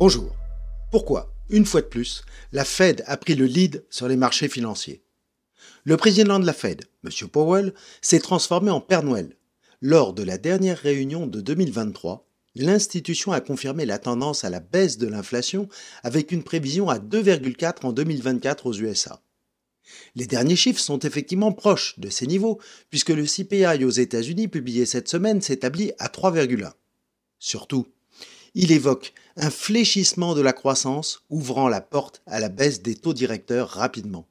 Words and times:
Bonjour. 0.00 0.32
Pourquoi, 0.92 1.34
une 1.50 1.66
fois 1.66 1.80
de 1.80 1.88
plus, 1.88 2.22
la 2.52 2.64
Fed 2.64 3.02
a 3.08 3.16
pris 3.16 3.34
le 3.34 3.46
lead 3.46 3.84
sur 3.90 4.06
les 4.06 4.14
marchés 4.14 4.48
financiers? 4.48 5.02
Le 5.82 5.96
président 5.96 6.38
de 6.38 6.46
la 6.46 6.52
Fed, 6.52 6.84
M. 7.02 7.28
Powell, 7.28 7.74
s'est 8.00 8.20
transformé 8.20 8.70
en 8.70 8.80
Père 8.80 9.02
Noël. 9.02 9.36
Lors 9.82 10.12
de 10.12 10.22
la 10.22 10.38
dernière 10.38 10.78
réunion 10.78 11.26
de 11.26 11.40
2023, 11.40 12.24
l'institution 12.54 13.32
a 13.32 13.40
confirmé 13.40 13.86
la 13.86 13.98
tendance 13.98 14.44
à 14.44 14.50
la 14.50 14.60
baisse 14.60 14.98
de 14.98 15.08
l'inflation 15.08 15.68
avec 16.04 16.30
une 16.30 16.44
prévision 16.44 16.88
à 16.88 17.00
2,4 17.00 17.84
en 17.84 17.92
2024 17.92 18.66
aux 18.66 18.74
USA. 18.74 19.20
Les 20.14 20.26
derniers 20.26 20.54
chiffres 20.54 20.78
sont 20.78 21.00
effectivement 21.00 21.50
proches 21.50 21.98
de 21.98 22.08
ces 22.08 22.28
niveaux, 22.28 22.60
puisque 22.90 23.10
le 23.10 23.24
CPI 23.24 23.84
aux 23.84 23.90
États-Unis 23.90 24.46
publié 24.46 24.86
cette 24.86 25.08
semaine 25.08 25.42
s'établit 25.42 25.90
à 25.98 26.06
3,1. 26.06 26.70
Surtout, 27.40 27.88
il 28.54 28.72
évoque 28.72 29.12
un 29.36 29.50
fléchissement 29.50 30.34
de 30.34 30.40
la 30.40 30.52
croissance 30.52 31.22
ouvrant 31.30 31.68
la 31.68 31.80
porte 31.80 32.22
à 32.26 32.40
la 32.40 32.48
baisse 32.48 32.82
des 32.82 32.94
taux 32.94 33.14
directeurs 33.14 33.68
rapidement. 33.68 34.28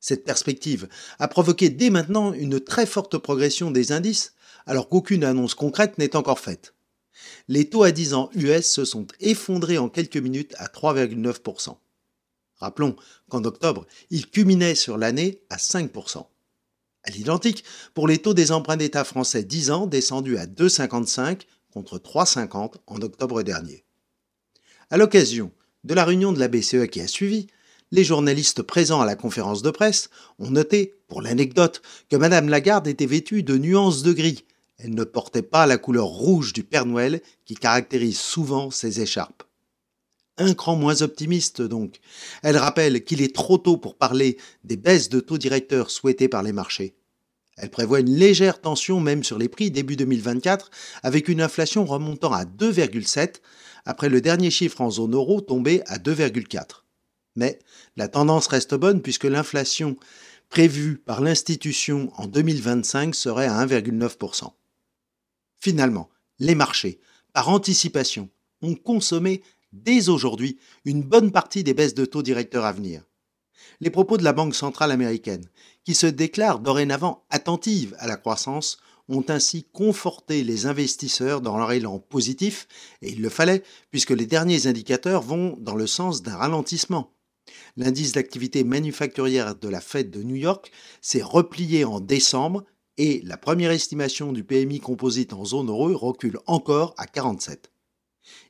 Cette 0.00 0.24
perspective 0.24 0.88
a 1.18 1.28
provoqué 1.28 1.70
dès 1.70 1.90
maintenant 1.90 2.32
une 2.32 2.60
très 2.60 2.84
forte 2.84 3.16
progression 3.16 3.70
des 3.70 3.92
indices, 3.92 4.34
alors 4.66 4.88
qu'aucune 4.88 5.24
annonce 5.24 5.54
concrète 5.54 5.96
n'est 5.98 6.16
encore 6.16 6.40
faite. 6.40 6.74
Les 7.48 7.68
taux 7.68 7.84
à 7.84 7.90
10 7.90 8.14
ans 8.14 8.30
US 8.34 8.66
se 8.66 8.84
sont 8.84 9.06
effondrés 9.20 9.78
en 9.78 9.88
quelques 9.88 10.16
minutes 10.16 10.54
à 10.58 10.66
3,9%. 10.66 11.76
Rappelons 12.56 12.96
qu'en 13.28 13.44
octobre, 13.44 13.86
ils 14.10 14.28
culminaient 14.28 14.74
sur 14.74 14.98
l'année 14.98 15.40
à 15.50 15.56
5%. 15.56 16.26
À 17.02 17.10
l'identique, 17.10 17.64
pour 17.92 18.08
les 18.08 18.18
taux 18.18 18.34
des 18.34 18.52
emprunts 18.52 18.78
d'État 18.78 19.04
français 19.04 19.42
10 19.42 19.70
ans 19.70 19.86
descendus 19.86 20.38
à 20.38 20.46
2,55 20.46 21.42
contre 21.74 21.98
3,50 21.98 22.74
en 22.86 23.02
octobre 23.02 23.42
dernier. 23.42 23.84
À 24.90 24.96
l'occasion 24.96 25.50
de 25.82 25.92
la 25.92 26.04
réunion 26.04 26.32
de 26.32 26.38
la 26.38 26.46
BCE 26.46 26.86
qui 26.90 27.00
a 27.00 27.08
suivi, 27.08 27.48
les 27.90 28.04
journalistes 28.04 28.62
présents 28.62 29.00
à 29.00 29.06
la 29.06 29.16
conférence 29.16 29.60
de 29.60 29.70
presse 29.70 30.08
ont 30.38 30.50
noté, 30.50 30.94
pour 31.08 31.20
l'anecdote, 31.20 31.82
que 32.08 32.16
Madame 32.16 32.48
Lagarde 32.48 32.86
était 32.86 33.06
vêtue 33.06 33.42
de 33.42 33.58
nuances 33.58 34.02
de 34.02 34.12
gris. 34.12 34.44
Elle 34.78 34.94
ne 34.94 35.04
portait 35.04 35.42
pas 35.42 35.66
la 35.66 35.78
couleur 35.78 36.06
rouge 36.06 36.52
du 36.52 36.62
Père 36.62 36.86
Noël 36.86 37.20
qui 37.44 37.54
caractérise 37.54 38.18
souvent 38.18 38.70
ses 38.70 39.00
écharpes. 39.00 39.42
Un 40.38 40.54
cran 40.54 40.76
moins 40.76 41.02
optimiste 41.02 41.60
donc. 41.60 42.00
Elle 42.42 42.56
rappelle 42.56 43.04
qu'il 43.04 43.22
est 43.22 43.34
trop 43.34 43.58
tôt 43.58 43.76
pour 43.76 43.96
parler 43.96 44.36
des 44.64 44.76
baisses 44.76 45.08
de 45.08 45.20
taux 45.20 45.38
directeurs 45.38 45.90
souhaitées 45.90 46.28
par 46.28 46.42
les 46.42 46.52
marchés. 46.52 46.94
Elle 47.56 47.70
prévoit 47.70 48.00
une 48.00 48.14
légère 48.14 48.60
tension 48.60 49.00
même 49.00 49.22
sur 49.22 49.38
les 49.38 49.48
prix 49.48 49.70
début 49.70 49.96
2024, 49.96 50.70
avec 51.02 51.28
une 51.28 51.40
inflation 51.40 51.84
remontant 51.84 52.32
à 52.32 52.44
2,7 52.44 53.36
après 53.84 54.08
le 54.08 54.20
dernier 54.20 54.50
chiffre 54.50 54.80
en 54.80 54.90
zone 54.90 55.14
euro 55.14 55.40
tombé 55.40 55.82
à 55.86 55.98
2,4. 55.98 56.82
Mais 57.36 57.58
la 57.96 58.08
tendance 58.08 58.48
reste 58.48 58.74
bonne 58.74 59.02
puisque 59.02 59.24
l'inflation 59.24 59.96
prévue 60.48 60.98
par 60.98 61.20
l'institution 61.20 62.12
en 62.16 62.26
2025 62.26 63.14
serait 63.14 63.46
à 63.46 63.64
1,9%. 63.64 64.50
Finalement, 65.60 66.10
les 66.38 66.54
marchés, 66.54 67.00
par 67.32 67.48
anticipation, 67.48 68.28
ont 68.62 68.74
consommé 68.74 69.42
dès 69.72 70.08
aujourd'hui 70.08 70.58
une 70.84 71.02
bonne 71.02 71.32
partie 71.32 71.64
des 71.64 71.74
baisses 71.74 71.94
de 71.94 72.04
taux 72.04 72.22
directeurs 72.22 72.64
à 72.64 72.72
venir 72.72 73.02
les 73.80 73.90
propos 73.90 74.16
de 74.16 74.24
la 74.24 74.32
Banque 74.32 74.54
centrale 74.54 74.90
américaine, 74.90 75.44
qui 75.84 75.94
se 75.94 76.06
déclare 76.06 76.60
dorénavant 76.60 77.24
attentive 77.30 77.94
à 77.98 78.06
la 78.06 78.16
croissance, 78.16 78.78
ont 79.08 79.24
ainsi 79.28 79.64
conforté 79.72 80.44
les 80.44 80.66
investisseurs 80.66 81.40
dans 81.40 81.58
leur 81.58 81.72
élan 81.72 81.98
positif, 81.98 82.66
et 83.02 83.10
il 83.12 83.20
le 83.20 83.28
fallait, 83.28 83.62
puisque 83.90 84.10
les 84.10 84.26
derniers 84.26 84.66
indicateurs 84.66 85.22
vont 85.22 85.56
dans 85.60 85.76
le 85.76 85.86
sens 85.86 86.22
d'un 86.22 86.36
ralentissement. 86.36 87.12
L'indice 87.76 88.12
d'activité 88.12 88.64
manufacturière 88.64 89.54
de 89.54 89.68
la 89.68 89.80
Fed 89.80 90.10
de 90.10 90.22
New 90.22 90.36
York 90.36 90.70
s'est 91.02 91.22
replié 91.22 91.84
en 91.84 92.00
décembre 92.00 92.64
et 92.96 93.20
la 93.24 93.36
première 93.36 93.72
estimation 93.72 94.32
du 94.32 94.44
PMI 94.44 94.80
composite 94.80 95.32
en 95.32 95.44
zone 95.44 95.68
euro 95.68 95.96
recule 95.96 96.38
encore 96.46 96.94
à 96.96 97.06
47. 97.06 97.70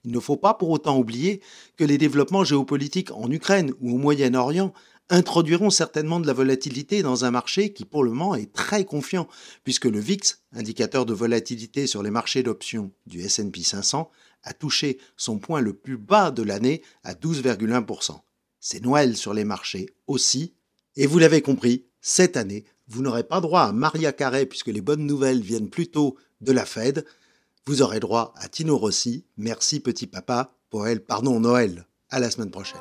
Il 0.05 0.13
ne 0.13 0.21
faut 0.21 0.37
pas 0.37 0.55
pour 0.55 0.71
autant 0.71 0.99
oublier 0.99 1.41
que 1.77 1.85
les 1.85 1.99
développements 1.99 2.45
géopolitiques 2.45 3.11
en 3.11 3.31
Ukraine 3.31 3.73
ou 3.81 3.95
au 3.95 3.99
Moyen-Orient 3.99 4.73
introduiront 5.11 5.71
certainement 5.71 6.21
de 6.21 6.27
la 6.27 6.33
volatilité 6.33 7.03
dans 7.03 7.25
un 7.25 7.31
marché 7.31 7.73
qui 7.73 7.85
pour 7.85 8.05
le 8.05 8.11
moment 8.11 8.35
est 8.35 8.53
très 8.53 8.85
confiant, 8.85 9.29
puisque 9.63 9.85
le 9.85 9.99
VIX, 9.99 10.43
indicateur 10.53 11.07
de 11.07 11.15
volatilité 11.15 11.87
sur 11.87 12.03
les 12.03 12.11
marchés 12.11 12.43
d'options 12.43 12.91
du 13.07 13.23
SP 13.23 13.61
500, 13.63 14.11
a 14.43 14.53
touché 14.53 14.99
son 15.17 15.39
point 15.39 15.61
le 15.61 15.73
plus 15.73 15.97
bas 15.97 16.31
de 16.31 16.43
l'année 16.43 16.83
à 17.03 17.15
12,1%. 17.15 18.21
C'est 18.61 18.83
Noël 18.83 19.17
sur 19.17 19.35
les 19.35 19.45
marchés 19.45 19.91
aussi, 20.07 20.55
et 20.97 21.07
vous 21.07 21.19
l'avez 21.19 21.43
compris, 21.43 21.87
cette 22.01 22.37
année, 22.37 22.65
vous 22.87 23.03
n'aurez 23.03 23.25
pas 23.25 23.41
droit 23.41 23.63
à 23.63 23.73
Maria 23.73 24.13
Carré 24.13 24.47
puisque 24.47 24.69
les 24.69 24.83
bonnes 24.83 25.07
nouvelles 25.07 25.41
viennent 25.41 25.71
plutôt 25.71 26.17
de 26.41 26.53
la 26.53 26.67
Fed. 26.67 27.05
Vous 27.67 27.83
aurez 27.83 28.01
droit 28.01 28.35
à 28.37 28.49
Tino 28.49 28.77
Rossi. 28.77 29.25
Merci 29.37 29.81
petit 29.81 30.07
papa. 30.07 30.55
Poël, 30.69 31.03
pardon, 31.03 31.41
Noël. 31.41 31.87
À 32.11 32.21
la 32.21 32.31
semaine 32.31 32.51
prochaine. 32.51 32.81